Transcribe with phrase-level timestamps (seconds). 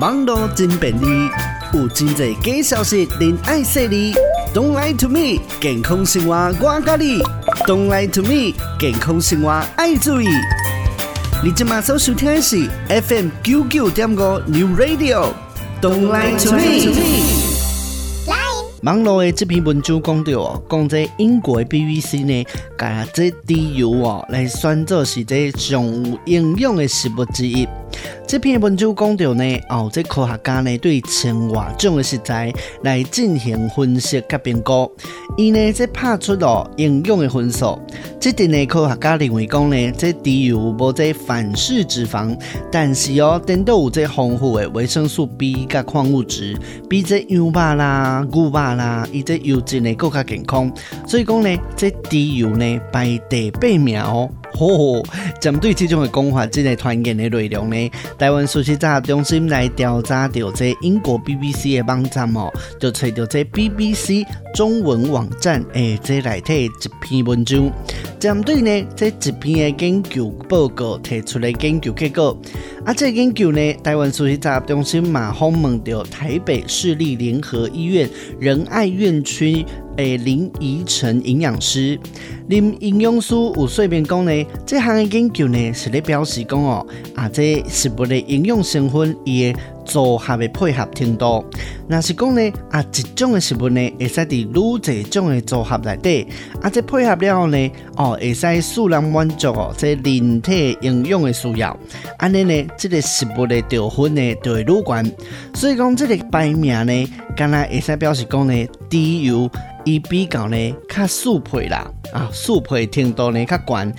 [0.00, 1.06] 网络真便利，
[1.72, 4.12] 有真侪假消息，您爱说哩。
[4.52, 7.20] Don't lie to me，健康生活我教你。
[7.64, 10.26] Don't lie to me，健康生活爱注意。
[11.44, 15.28] 你今马上收听的是 FM 九九点五 New Radio。
[15.80, 17.54] Don't lie to me。
[18.82, 22.44] 网络的这篇文章讲到哦，讲这英国的 BBC 呢，
[22.76, 27.66] 把这猪油哦来选作是这上有营养的食物之一。
[28.26, 32.50] 这篇文章讲到呢，哦，这科学家呢对千外种的食材
[32.82, 34.90] 来进行分析甲评估，
[35.36, 37.78] 伊呢则拍出了营养的分数。
[38.18, 42.36] 这点呢科学家认为讲呢，这猪油无这反式脂肪，
[42.72, 50.72] 但是哦，颠倒有这丰富的维生素 B 甲矿物质，比这羊肉啦、牛肉啦，伊这油脂呢更加健康。
[51.06, 54.30] 所以讲呢，这猪油呢排第八名哦。
[54.54, 55.02] 吼，
[55.40, 64.24] 针对这种的讲法，这个团建的内容呢，台湾事实查中心来调查到这英国 BBC 的网站哦，就找到这 BBC
[64.54, 67.70] 中文网站诶，这内底一篇文章，
[68.18, 72.36] 针对呢这一篇的研究报告提出的研究结果，
[72.84, 79.64] 啊，这个研究呢，台湾事实查核中心嘛访问到台北市立联合医院仁爱院区。
[79.96, 81.96] 诶，林宜晨营养师，
[82.48, 91.44] 林营养师有说明讲呢，这项研究呢是咧表示讲哦，啊，这食物的营养成分伊的组合的配合程度，
[91.86, 96.26] 那是讲呢，啊，一种的食物呢会使伫愈侪种的组合内底，
[96.60, 101.78] 啊，这配合了后呢，哦，会使数量满足哦，这人体营养的需要，
[102.18, 105.02] 安尼呢，这个食物的得分呢就会愈高，
[105.54, 109.50] 所以讲这个排名呢，敢若会使表示讲呢，猪油。
[109.84, 113.94] 伊比较呢较适配啦，啊，适配程度呢较悬，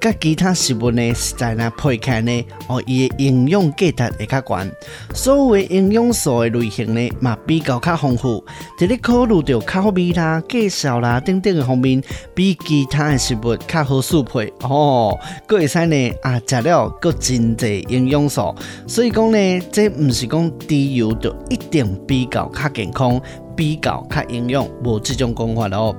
[0.00, 4.70] 甲其他食物呢实在呢配起来呢，哦，伊的营养价值会较悬，
[5.14, 8.44] 所有的营养素的类型呢嘛比较较丰富，
[8.78, 12.02] 伫咧考虑到口味啦、介绍啦等等的方面，
[12.34, 18.54] 比其他的食物较好适配哦，阁会使呢啊食了阁真侪营养素，
[18.86, 23.20] 所以讲呢，这毋是讲猪油就一定比较较健康。
[23.60, 25.94] 比较较营养，无这种讲法哦。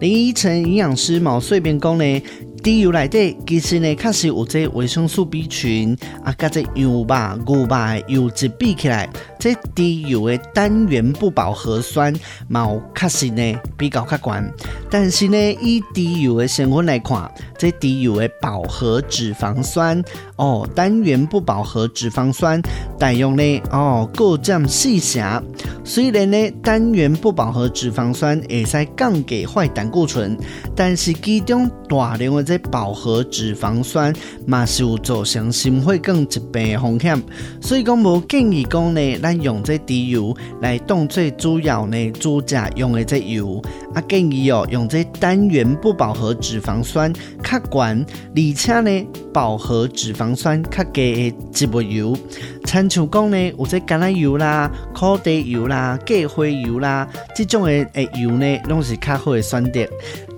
[0.00, 2.20] 林依晨营养师毛随便讲呢，
[2.60, 9.08] 猪油内底其实呢，确实有这维生素 B 群啊，甲这羊肉、牛肉的油脂比起来，
[9.44, 12.10] 这滴油的单元不饱和酸
[12.48, 14.50] 毛确实呢比较客观。
[14.90, 20.02] 但是呢，以滴油的成分来看，这滴油的饱和脂肪酸
[20.36, 22.58] 哦，单元不饱和脂肪酸
[22.98, 25.44] 大用呢哦，各占细项。
[25.84, 30.38] 虽然呢，单元不饱和脂肪酸会使降低坏胆固醇，
[30.74, 34.10] 但是其中大量的这饱和脂肪酸
[34.46, 37.22] 嘛是有造成心血管疾病的风险，
[37.60, 43.62] 所以讲无建议讲呢，咱用这滴油来当做主要呢煮食用的这油，
[43.94, 47.12] 啊建议哦用这单元不饱和脂肪酸
[47.58, 52.16] 较悬，而且呢饱和脂肪酸较低的植物油，
[52.64, 55.98] 亲像讲呢有这橄榄油啦、烤地油啦。
[56.04, 59.80] 芥花油啦，这种的诶油呢，拢是较好的选择。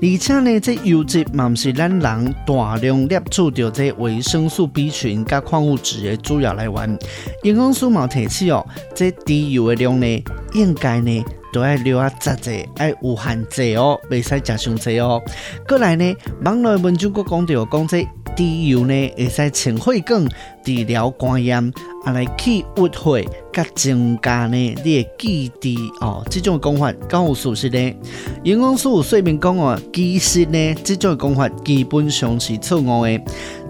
[0.01, 6.99] 而且呢，这油脂嘛，是咱人大量摄取到这维生素 B 群加矿物质的主要来源。
[7.43, 11.25] 营养师嘛提起哦，这猪油的量呢，应该呢
[11.57, 15.23] 都要留啊，杂者爱有限制哦，未使食伤济哦。
[15.67, 18.07] 过来呢，网络文章阁讲到讲这
[18.37, 20.23] 猪油呢，会使清血管、
[20.67, 21.73] 治疗肝炎，
[22.05, 23.31] 啊来去郁血。
[23.57, 27.97] 甲增加呢，你的基底哦，这种讲法够有属实呢。
[28.45, 33.19] 营养师有说明讲哦，其实呢，这种讲法基本上是错误的。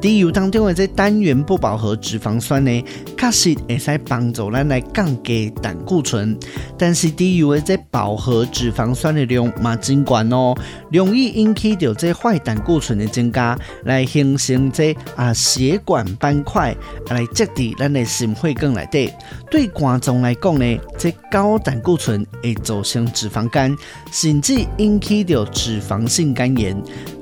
[0.00, 2.84] 猪油当中的这单元不饱和脂肪酸呢，
[3.16, 6.36] 确实会使帮助咱来降低胆固醇，
[6.76, 10.52] 但是猪油的这饱和脂肪酸的量嘛真高哦，
[10.90, 16.76] 容易引起到这坏胆固醇的增加，来形成这啊血管斑块，
[17.10, 19.12] 来积伫咱的心血管内底，
[19.50, 19.66] 对。
[19.68, 23.76] 肝脏来讲呢，这高胆固醇会造成脂肪肝，
[24.10, 26.74] 甚至引起到脂肪性肝炎。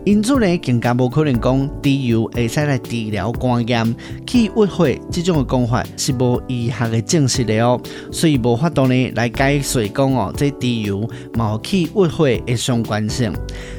[0.05, 3.97] 因此呢，更加无可能讲猪油会使来治疗肝炎、
[4.27, 7.81] 去郁血这种的讲法是无医学的证实的哦。
[8.13, 13.33] 所以无法度呢来解释讲哦，这猪油冇去郁血的相关性。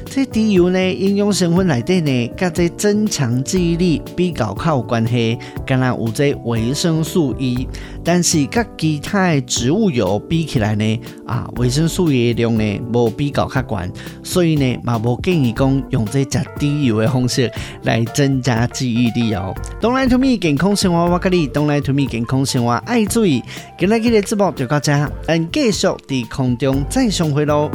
[0.04, 7.68] 这猪油呢，营养成分内底呢，甲这增强记忆力比较靠有关系，敢若有这维生素 E，
[8.02, 13.92] 但是甲其他的植物油比起来呢，啊，维生素 E 的量呢无比较较悬，
[14.24, 16.04] 所以呢嘛无建议讲用。
[16.24, 17.50] 做食猪油的方式
[17.82, 19.54] 来增加记忆力哦。
[19.80, 23.42] Don't lie to me，健康生活我跟你，Don't lie to me，健康生活爱注意。
[23.78, 24.92] 今天的节目就到这，
[25.26, 27.70] 咱继续在空中再相会喽。